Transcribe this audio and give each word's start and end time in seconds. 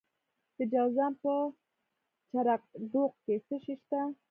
د 0.57 0.59
جوزجان 0.71 1.13
په 1.21 1.33
جرقدوق 2.31 3.11
کې 3.23 3.35
څه 3.47 3.55
شی 3.63 3.75
شته؟ 3.81 3.99